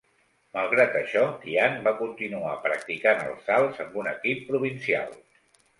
[0.57, 5.19] Malgrat això, Tian va continuar practicant els salts amb un equip provincial.